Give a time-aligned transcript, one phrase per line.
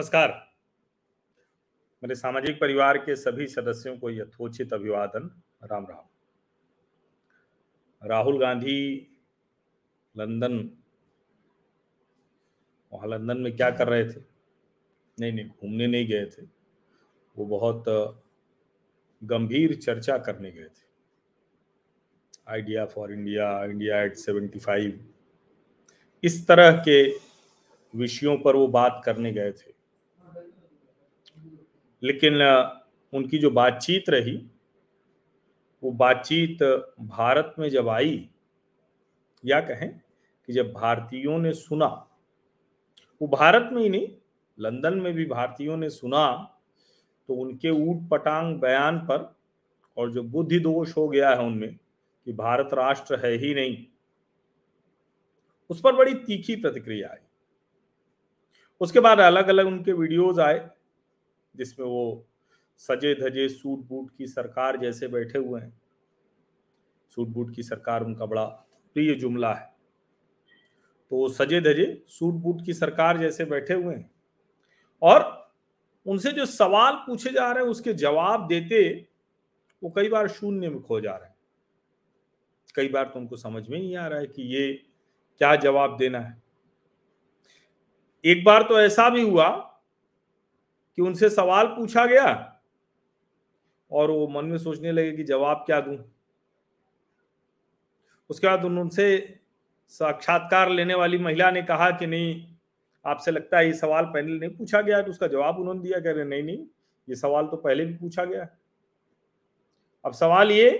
[0.00, 0.54] नमस्कार।
[2.02, 6.04] मेरे सामाजिक परिवार के सभी सदस्यों को यथोचित अभिवादन। राम राम।
[8.08, 9.10] राहुल गांधी
[10.16, 10.70] लंदन।
[12.92, 14.20] वहाँ लंदन में क्या कर रहे थे?
[15.20, 16.42] नहीं नहीं, घूमने नहीं गए थे।
[17.38, 17.84] वो बहुत
[19.24, 20.88] गंभीर चर्चा करने गए थे।
[22.48, 25.14] Idea for India India at seventy five.
[26.24, 27.12] इस तरह के
[27.98, 29.79] विषयों पर वो बात करने गए थे।
[32.02, 32.42] लेकिन
[33.12, 34.36] उनकी जो बातचीत रही,
[35.82, 36.62] वो बातचीत
[37.00, 38.28] भारत में जब आई,
[39.44, 39.90] या कहें
[40.48, 41.86] कि जब भारतीयों ने सुना,
[43.20, 44.08] वो भारत में ही नहीं,
[44.58, 46.26] लंदन में भी भारतीयों ने सुना
[47.28, 49.32] तो उनके ऊट पटांग बयान पर
[49.96, 51.74] और जो बुद्धि दोष हो गया है उनमें
[52.26, 53.84] कि भारत राष्ट्र है ही नहीं,
[55.70, 57.18] उस पर बड़ी तीखी प्रतिक्रिया आई।
[58.80, 60.58] उसके बाद अलग अलग उनके वीडियोस आए
[61.56, 62.26] जिसमें वो
[62.76, 65.82] सजे धजे सूट बूट की सरकार जैसे बैठे हुए हैं।
[67.08, 68.44] सूट बूट की सरकार उनका बड़ा
[68.94, 69.74] प्रिय जुमला है।
[71.10, 74.10] तो सजे धजे सूट बूट की सरकार जैसे बैठे हुए हैं।
[75.02, 75.50] और
[76.06, 79.08] उनसे जो सवाल पूछे जा रहे हैं, उसके जवाब देते
[79.82, 81.36] वो कई बार शून्य में खो जा रहे हैं।
[82.74, 84.72] कई बार तो उनको समझ में नहीं आ रहा है कि ये
[85.38, 86.42] क्या जवाब देना है।
[88.24, 89.69] एक बार तो ऐसा भी हुआ
[91.00, 92.26] कि उनसे सवाल पूछा गया
[93.90, 95.96] और वो मन में सोचने लगे कि जवाब क्या दूँ।
[98.30, 99.38] उसके बाद उनसे
[99.92, 102.46] साक्षात्कार लेने वाली महिला ने कहा कि नहीं,
[103.04, 106.12] आपसे लगता है ये सवाल पहले नहीं पूछा गया तो उसका जवाब उन्होंने दिया कह
[106.12, 106.58] रहे नहीं नहीं,
[107.08, 108.46] ये सवाल तो पहले भी पूछा गया।
[110.04, 110.70] अब सवाल ये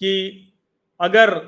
[0.00, 0.52] कि
[1.00, 1.38] अगर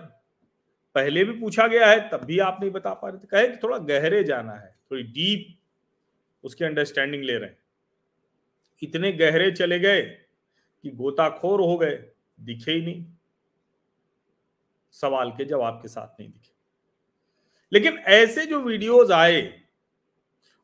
[0.97, 3.57] पहले भी पूछा गया है, तब भी आप नहीं बता पा रहे थे। कहे कि
[3.63, 5.57] थोड़ा गहरे जाना है, थोड़ी डीप
[6.45, 7.59] उसकी अंडरस्टैंडिंग ले रहे हैं।
[8.83, 10.03] इतने गहरे चले गए
[10.83, 12.05] कि गोताखोर हो गए,
[12.41, 13.07] दिखे ही नहीं।
[14.93, 16.55] सवाल के जवाब के साथ नहीं दिखे।
[17.73, 19.61] लेकिन ऐसे जो वीडियोस आए,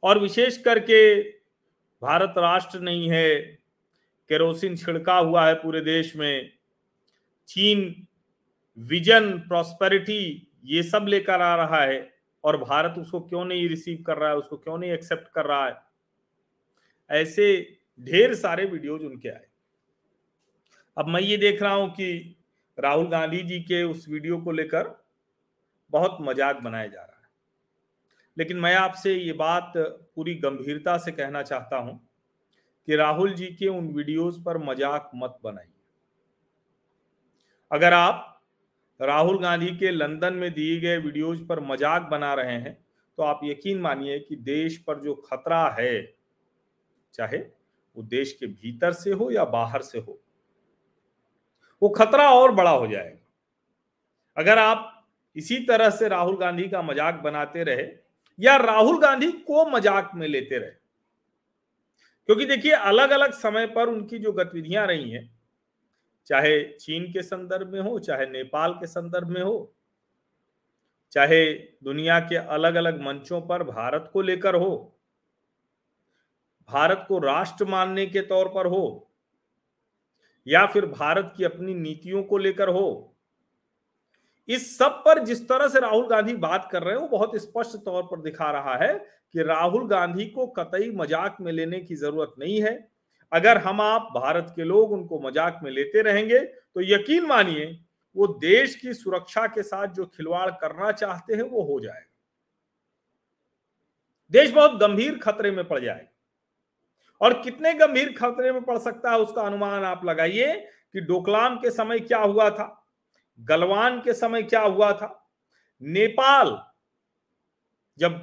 [0.02, 1.22] और विशेष करके
[2.02, 3.40] भारत राष्ट्र नहीं है,
[4.28, 6.52] केरोसिन छिड़का हुआ है पूरे देश में,
[7.48, 8.06] चीन,
[8.78, 12.15] विजन प्रॉस्पेरिटी ये सब लेकर आ रहा है।
[12.46, 15.66] और भारत उसको क्यों नहीं रिसीव कर रहा है, उसको क्यों नहीं एक्सेप्ट कर रहा
[15.66, 15.76] है?
[17.10, 19.46] ऐसे ढेर सारे वीडियोज़ उनके आए।
[20.96, 22.36] अब मैं ये देख रहा हूँ कि
[22.78, 24.94] राहुल गांधी जी के उस वीडियो को लेकर
[25.92, 27.28] बहुत मज़ाक बनाया जा रहा है।
[28.36, 31.98] लेकिन मैं आपसे ये बात पूरी गंभीरता से कहना चाहता हूँ
[32.88, 35.72] कि राहुल जी के उन वीडियोस पर मज़ाक मत बनाइए।
[37.70, 38.35] अगर आप
[39.00, 42.76] राहुल गांधी के लंदन में दिए गए वीडियोज़ पर मज़ाक बना रहे हैं
[43.18, 46.16] तो आप यकीन मानिए कि देश पर जो खतरा है,
[47.14, 50.18] चाहे वो देश के भीतर से हो या बाहर से हो,
[51.82, 53.22] वो खतरा और बड़ा हो जाएगा।
[54.36, 54.92] अगर आप
[55.36, 57.86] इसी तरह से राहुल गांधी का मज़ाक बनाते रहे,
[58.38, 60.70] या राहुल गांधी को मज़ाक में लेते रहे,
[62.28, 65.30] क्योंकि देखिए अलग अलग समय पर उनकी जो गतिविधियाँ रही हैं
[66.30, 69.72] चाहे चीन के संदर्भ में हो, चाहे नेपाल के संदर्भ में हो,
[71.12, 71.44] चाहे
[71.84, 74.92] दुनिया के अलग अलग मंचों पर भारत को लेकर हो,
[76.68, 79.10] भारत को राष्ट्र मानने के तौर पर हो,
[80.46, 83.12] या फिर भारत की अपनी नीतियों को लेकर हो,
[84.48, 87.76] इस सब पर जिस तरह से राहुल गांधी बात कर रहे हैं, वो बहुत स्पष्ट
[87.76, 88.92] तौर पर दिखा रहा है
[89.34, 92.76] कि राहुल गांधी को कतई मज़ाक में लेने की ज़रूरत नहीं है।
[93.32, 97.66] अगर हम आप भारत के लोग उनको मज़ाक में लेते रहेंगे तो यकीन मानिए,
[98.16, 102.12] वो देश की सुरक्षा के साथ जो खिलवाड़ करना चाहते हैं, वो हो जाएगा।
[104.32, 106.08] देश बहुत गंभीर खतरे में पड़ जाएगा
[107.20, 110.54] और कितने गंभीर खतरे में पड़ सकता है, उसका अनुमान आप लगाइए
[110.92, 112.86] कि डोकलाम के समय क्या हुआ था,
[113.38, 115.08] गलवान के समय क्या हुआ था।
[115.82, 116.58] नेपाल,
[117.98, 118.18] जब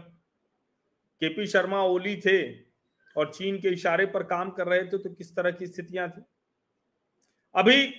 [1.22, 2.42] केपी शर्मा ओली थे
[3.16, 6.22] और चीन के इशारे पर काम कर रहे थे तो किस तरह की स्थितियाँ थी?
[7.56, 7.94] अभी,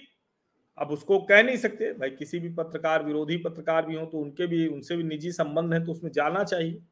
[0.78, 4.46] अब उसको कह नहीं सकते, भाई किसी भी पत्रकार, विरोधी पत्रकार भी हो तो उनके
[4.46, 6.82] भी, उनसे भी निजी संबंध है तो उसमें जाना चाहिए।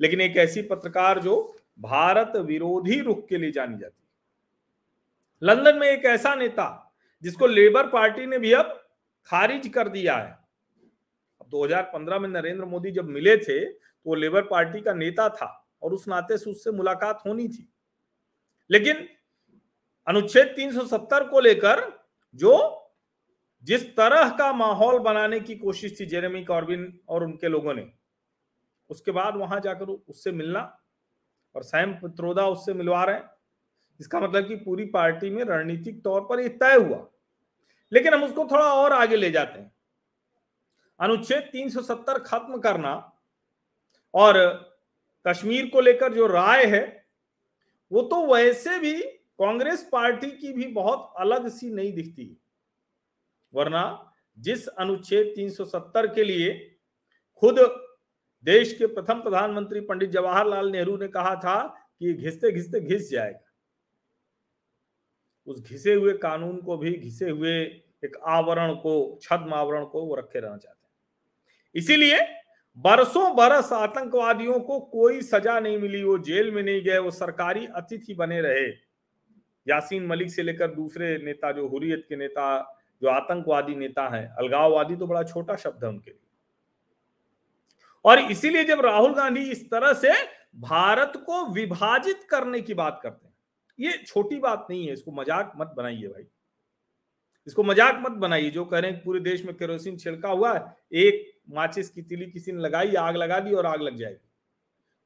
[0.00, 3.96] लेकिन एक ऐसी पत्रकार जो भारत विरोधी रुख के लिए जानी जाती
[5.42, 6.92] लंदन में एक ऐसा नेता,
[7.22, 8.88] जिसको लेबर पार्टी ने भी अब
[9.26, 10.38] खारिज कर दिया है।
[11.40, 15.59] अब 2015 में नरेंद्र मोदी जब मिले थे तो वो लेबर पार्टी का नेता था।
[15.82, 17.72] और उस नाते से उससे मुलाकात होनी थी।
[18.70, 19.08] लेकिन
[20.08, 22.76] अनुच्छेद 370 को लेकर जो
[23.62, 27.92] जिस तरह का माहौल बनाने की कोशिश थी जेरेमी कॉर्बिन और उनके लोगों ने,
[28.90, 30.80] उसके बाद वहाँ जाकर उससे मिलना
[31.54, 33.30] और सैम पित्रोदा उससे मिलवा रहे हैं।
[34.00, 37.08] इसका मतलब कि पूरी पार्टी में रणनीतिक तौर पर यह तय हुआ।
[37.92, 39.72] लेकिन हम उसको थोड़ा और आगे ले जाते हैं।
[41.00, 43.20] अनुच्छेद 370 खत्म करना
[44.14, 44.69] और
[45.26, 47.06] कश्मीर को लेकर जो राय है,
[47.92, 49.02] वो तो वैसे भी
[49.38, 52.36] कांग्रेस पार्टी की भी बहुत अलग सी नहीं दिखती।
[53.54, 56.78] वरना जिस अनुच्छेद 370 के लिए
[57.34, 57.58] खुद
[58.44, 61.66] देश के प्रथम प्रधानमंत्री पंडित जवाहरलाल नेहरू ने कहा था
[61.98, 63.52] कि घिसते घिसते घिस जाएगा।
[65.46, 67.60] उस घिसे हुए कानून को भी, घिसे हुए
[68.04, 70.94] एक आवरण को, छद्म आवरण को वो रखे रहना चाहते हैं।
[71.74, 72.39] इसीलिए
[72.84, 77.66] बरसों बरस आतंकवादियों को कोई सजा नहीं मिली, वो जेल में नहीं गए, वो सरकारी
[77.66, 78.68] अतिथि बने रहे।
[79.66, 82.46] यासीन मलिक से लेकर दूसरे नेता, जो हुरियत के नेता,
[83.02, 86.20] जो आतंकवादी नेता हैं, अलगाववादी तो बड़ा छोटा शब्द है उनके लिए।
[88.04, 90.12] और इसीलिए जब राहुल गांधी इस तरह से
[90.58, 93.34] भारत को विभाजित करने की बात करते हैं,
[93.78, 96.26] ये छोटी बात नहीं है, इसको मज़ाक मत बनाइए भाई।
[97.46, 100.64] इसको मज़ाक मत बनाइए, जो कह रहे हैं पूरे देश में केरोसिन छिड़का हुआ है,
[100.92, 104.28] एक माचिस की तिली किसी ने लगाई आग लगा दी और आग लग जाएगी।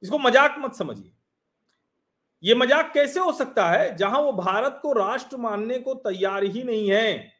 [0.02, 1.12] इसको मज़ाक मत समझिए।
[2.42, 6.62] ये मज़ाक कैसे हो सकता है जहाँ वो भारत को राष्ट्र मानने को तैयार ही
[6.62, 7.32] नहीं है?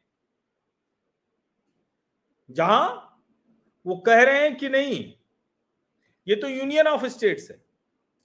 [2.49, 3.01] जहाँ
[3.85, 5.13] वो कह रहे हैं कि नहीं
[6.27, 7.57] ये तो यूनियन ऑफ़ स्टेट्स है।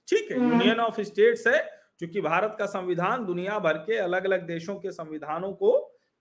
[0.07, 1.59] ठीक है यूनियन ऑफ़ स्टेट्स है
[1.99, 5.71] क्योंकि भारत का संविधान दुनिया भर के अलग अलग देशों के संविधानों को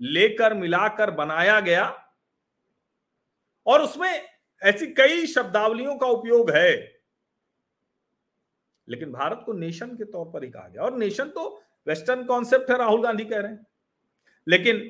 [0.01, 1.87] लेकर मिलाकर बनाया गया।
[3.67, 4.29] और उसमें
[4.63, 6.73] ऐसी कई शब्दावलियों का उपयोग है।
[8.89, 11.49] लेकिन भारत को नेशन के तौर पर ही कहा गया। और नेशन तो
[11.87, 13.67] वेस्टर्न कॉन्सेप्ट है, राहुल गांधी कह रहे हैं।
[14.47, 14.83] लेकिन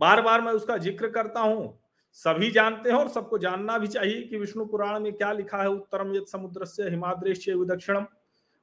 [0.00, 1.78] बार बार मैं उसका ज़िक्र करता हूँ,
[2.18, 5.68] सभी जानते हैं और सबको जानना भी चाहिए कि विष्णु पुराण में क्या लिखा है,
[5.68, 8.06] उत्तरम यद समुद्र से हिमाद्रेश दक्षिणम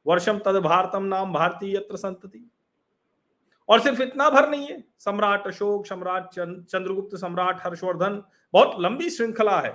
[0.06, 2.50] वर्षम तद भारतम नाम भारतीय यत्र संतति।
[3.70, 8.22] और सिर्फ़ इतना भर नहीं है, सम्राट अशोक, सम्राट चंद्रगुप्त सम्राट हर्षवर्धन,
[8.54, 9.72] बहुत लंबी श्रृंखला है।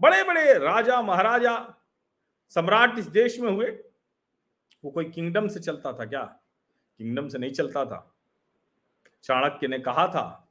[0.00, 1.74] बड़े बड़े राजा, महाराजा
[2.48, 3.66] सम्राट इस देश में हुए।
[4.84, 6.22] वो कोई किंगडम से चलता था क्या?
[6.98, 8.14] किंगडम से नहीं चलता था।
[9.22, 10.50] चाणक्य ने कहा था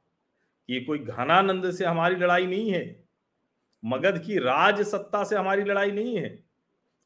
[0.66, 3.04] कि ये कोई घनानंद से हमारी लड़ाई नहीं है।
[3.84, 6.44] मगध की राज सत्ता से हमारी लड़ाई नहीं है।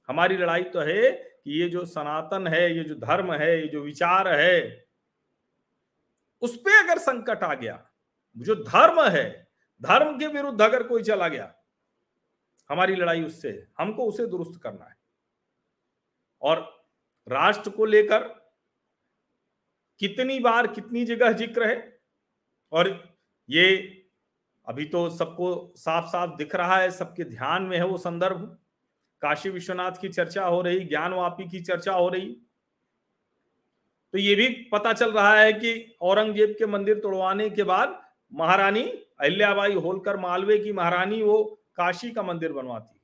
[0.09, 3.81] हमारी लड़ाई तो है कि ये जो सनातन है, ये जो धर्म है, ये जो
[3.81, 4.87] विचार है,
[6.43, 7.91] उस पर अगर संकट आ गया,
[8.39, 9.49] जो धर्म है,
[9.83, 11.55] धर्म के विरुद्ध अगर कोई चला गया
[12.71, 14.97] हमारी लड़ाई उससे है। हमको उसे दुरुस्त करना है।
[16.43, 16.61] और
[17.27, 18.29] राष्ट्र को लेकर
[20.01, 22.01] कितनी बार कितनी जगह ज़िक्र है
[22.73, 22.89] और
[23.49, 23.67] ये
[24.67, 28.41] अभी तो सबको साफ़ साफ़ दिख रहा है, सबके ध्यान में है वो संदर्भ।
[29.23, 32.29] काशी विश्वनाथ की चर्चा हो रही, ज्ञानवापी की चर्चा हो रही।
[34.15, 38.01] तो ये भी पता चल रहा है कि औरंगज़ेब के मंदिर तोड़वाने के बाद
[38.33, 41.39] महारानी अहिल्याबाई होलकर मालवे की महारानी वो
[41.79, 43.01] काशी का मंदिर बनवाती,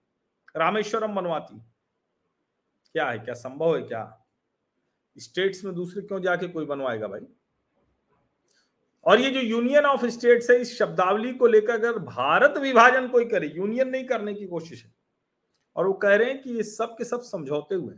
[0.56, 1.58] रामेश्वरम बनवाती।
[2.94, 4.24] क्या है, क्या संभव है, क्या?
[5.16, 7.26] स्टेट्स में दूसरे क्यों जाके कोई बनवाएगा भाई?
[9.06, 13.24] और ये जो यूनियन ऑफ़ स्टेट्स है, इस शब्दावली को लेकर अगर भारत विभाजन कोई
[13.24, 14.92] करे, यूनियन नहीं करने की कोशिश है,
[15.76, 17.94] और वो कह रहे हैं कि ये सब के सब समझौते हुए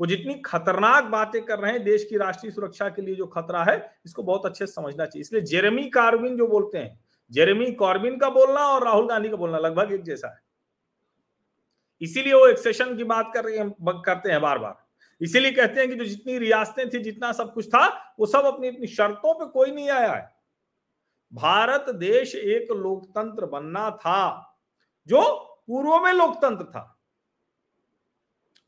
[0.00, 3.62] वो जितनी खतरनाक बातें कर रहे हैं, देश की राष्ट्रीय सुरक्षा के लिए जो खतरा
[3.64, 3.76] है,
[4.06, 6.98] इसको बहुत अच्छे से समझना चाहिए। इसलिए जेरेमी कार्विन जो बोलते हैं
[7.32, 10.40] जेरेमी कॉर्बिन का बोलना और राहुल गांधी का बोलना लगभग एक जैसा है।
[12.02, 13.70] इसीलिए वो एक्सेशन की बात कर रहे हैं
[14.02, 14.84] करते हैं बार बार
[15.20, 18.68] इसीलिए कहते हैं कि जो जितनी रियासतें थी, जितना सब कुछ था, वो सब अपनी
[18.68, 20.34] अपनी शर्तों पे कोई नहीं आया है।
[21.32, 24.58] भारत देश एक लोकतंत्र बनना था,
[25.08, 25.22] जो
[25.66, 26.92] पूर्व में लोकतंत्र था।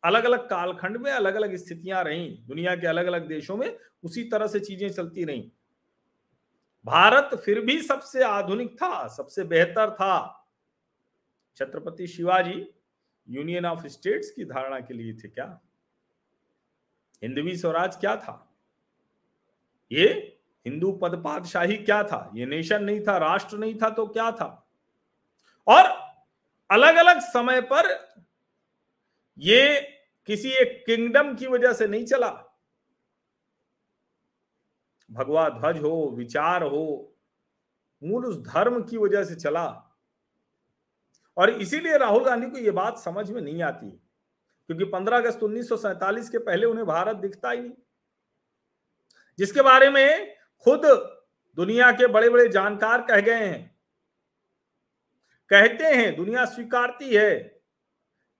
[0.02, 4.24] अलग अलग कालखंड में अलग अलग स्थितियाँ रही, दुनिया के अलग अलग देशों में उसी
[4.24, 5.52] तरह से चीज़ें चलती रही।
[6.88, 10.46] भारत फिर भी सबसे आधुनिक था, सबसे बेहतर था।
[11.56, 12.74] Chhatrapati Shivaji
[13.28, 15.60] union of states की धारणा के लिए थे क्या?
[17.22, 18.56] हिंदवी स्वराज क्या था?
[19.92, 22.30] ये हिंदू पद पादशाही क्या था?
[22.34, 24.68] ये नेशन नहीं था, राष्ट्र नहीं था तो क्या था?
[25.66, 25.84] और
[26.70, 28.14] अलग अलग समय पर
[29.38, 29.80] ये
[30.26, 32.47] किसी एक किंगडम की वजह से नहीं चला।
[35.10, 37.14] भगवा ध्वज हो, विचार हो,
[38.02, 39.66] मूल उस धर्म की वजह से चला।
[41.36, 45.68] और इसीलिए राहुल गांधी को यह बात समझ में नहीं आती, क्योंकि 15 अगस्त उन्नीस
[45.72, 47.72] के पहले उन्हें भारत दिखता ही नहीं।
[49.38, 50.34] जिसके बारे में
[50.66, 50.80] खुद
[51.58, 53.78] दुनिया के बड़े बड़े जानकार कह गए हैं।
[55.50, 57.62] कहते हैं, दुनिया स्वीकारती है,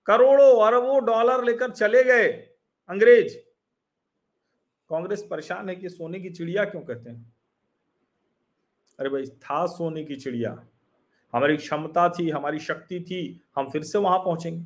[0.07, 2.29] करोड़ों अरबों डॉलर लेकर चले गए
[2.89, 3.48] अंग्रेज़।
[4.91, 7.33] कांग्रेस परेशान है कि सोने की चिड़िया क्यों कहते हैं?
[8.99, 10.51] अरे भाई, था सोने की चिड़िया।
[11.35, 14.65] हमारी क्षमता थी, हमारी शक्ति थी, हम फिर से वहाँ पहुँचेंगे।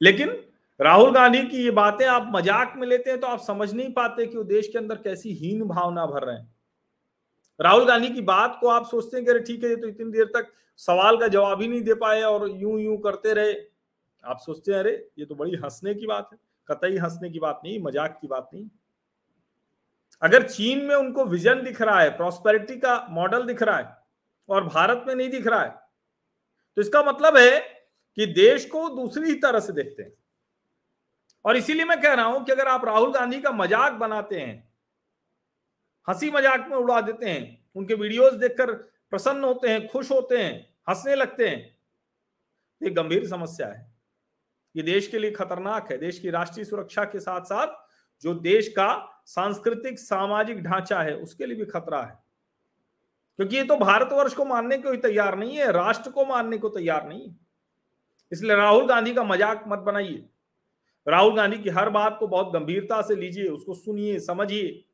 [0.00, 0.36] लेकिन
[0.80, 4.26] राहुल गांधी की ये बातें आप मज़ाक में लेते हैं तो आप समझ नहीं पाते
[4.26, 6.54] कि वो देश के अंदर कैसी हीन भावना भर रहे हैं।
[7.60, 10.10] राहुल गांधी की बात को आप सोचते हैं कि अरे ठीक है, ये तो इतनी
[10.12, 13.52] देर तक सवाल का जवाब ही नहीं दे पाए और यूँ यूँ करते रहे।
[14.24, 17.60] आप सोचते हैं, अरे ये तो बड़ी हंसने की बात है, कतई हंसने की बात
[17.64, 18.68] नहीं, मज़ाक की बात नहीं।
[20.22, 23.96] अगर चीन में उनको विजन दिख रहा है प्रॉस्पेरिटी का मॉडल दिख रहा है,
[24.48, 25.78] और भारत में नहीं दिख रहा है
[26.76, 27.58] तो इसका मतलब है
[28.18, 30.12] कि देश को दूसरी तरह से देखते हैं।
[31.44, 34.72] और इसीलिए मैं कह रहा हूँ कि अगर आप राहुल गांधी का मज़ाक बनाते हैं,
[36.08, 40.54] हँसी मज़ाक में उड़ा देते हैं, उनके वीडियोस देखकर प्रसन्न होते हैं, खुश होते हैं,
[40.88, 41.76] हंसने लगते हैं
[42.80, 43.88] ये गंभीर समस्या है।
[44.74, 47.74] ये देश के लिए खतरनाक है, देश की राष्ट्रीय सुरक्षा के साथ साथ
[48.24, 52.18] जो देश का सांस्कृतिक सामाजिक ढांचा है, उसके लिए भी खतरा है।
[53.38, 56.68] क्योंकि ये तो भारतवर्ष को मानने को ही तैयार नहीं है, राष्ट्र को मानने को
[56.68, 57.36] तैयार नहीं है।
[58.32, 60.24] इसलिए राहुल गांधी का मज़ाक मत बनाइए।
[61.06, 64.84] राहुल गांधी की हर बात को बहुत गंभीरता से लीजिए, उसको सुनिए, समझिए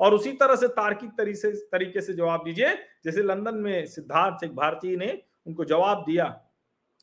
[0.00, 4.54] और उसी तरह से तार्किक तरीके तरीके से जवाब दीजिए। जैसे लंदन में सिद्धार्थ, एक
[4.56, 6.24] भारतीय ने उनको जवाब दिया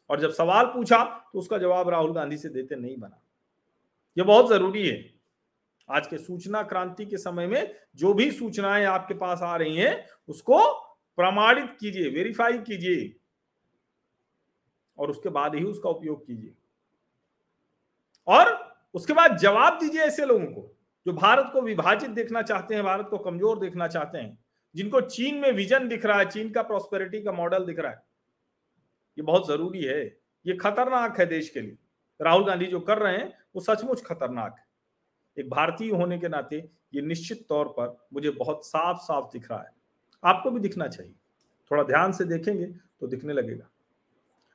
[0.09, 1.03] और जब सवाल पूछा
[1.33, 3.21] तो उसका जवाब राहुल गांधी से देते नहीं बना।
[4.17, 5.14] यह बहुत ज़रूरी है।
[5.89, 10.07] आज के सूचना क्रांति के समय में जो भी सूचनाएँ आपके पास आ रही हैं,
[10.27, 10.73] उसको
[11.15, 13.19] प्रमाणित कीजिए वेरीफाई कीजिए।
[14.97, 16.53] और उसके बाद ही उसका उपयोग कीजिए।
[18.27, 20.77] और उसके बाद जवाब दीजिए ऐसे लोगों को,
[21.07, 25.35] जो भारत को विभाजित देखना चाहते हैं, भारत को कमज़ोर देखना चाहते हैं, जिनको चीन
[25.35, 28.03] में विजन दिख रहा है, चीन का प्रोस्पेरिटी का मॉडल दिख रहा है।
[29.17, 31.77] ये बहुत ज़रूरी है। ये खतरनाक है देश के लिए।
[32.21, 34.64] राहुल गांधी जो कर रहे हैं, वो सचमुच खतरनाक है।
[35.37, 36.57] एक भारतीय होने के नाते
[36.93, 39.71] ये निश्चित तौर पर मुझे बहुत साफ़ साफ़ दिख रहा है।
[40.23, 41.13] आपको भी दिखना चाहिए।
[41.71, 43.69] थोड़ा ध्यान से देखेंगे तो दिखने लगेगा।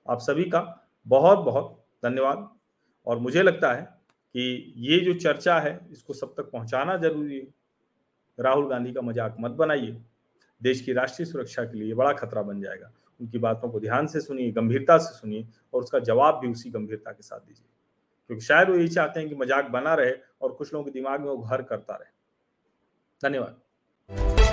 [0.06, 0.60] आप सभी का
[1.06, 2.48] बहुत बहुत धन्यवाद।
[3.06, 3.82] और मुझे लगता है
[4.34, 7.46] कि ये जो चर्चा है, इसको सब तक पहुंचाना ज़रूरी है।
[8.38, 9.96] राहुल गांधी का मज़ाक मत बनाइए।
[10.60, 14.20] देश की राष्ट्रीय सुरक्षा के लिए बड़ा खतरा बन जाएगा। उनकी बातों को ध्यान से
[14.20, 17.66] सुनिए, गंभीरता से सुनिए और उसका जवाब भी उसी गंभीरता के साथ दीजिए।
[18.30, 21.20] क्योंकि शायद वो यही चाहते हैं कि मज़ाक बना रहे और कुछ लोगों के दिमाग
[21.20, 22.10] में वो घर करता रहे।
[23.22, 24.49] धन्यवाद।